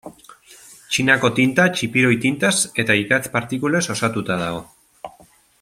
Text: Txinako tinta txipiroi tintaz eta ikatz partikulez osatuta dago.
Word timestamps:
Txinako 0.93 1.31
tinta 1.39 1.67
txipiroi 1.75 2.15
tintaz 2.25 2.53
eta 2.85 2.97
ikatz 3.05 3.23
partikulez 3.39 3.85
osatuta 3.97 4.43
dago. 4.45 4.67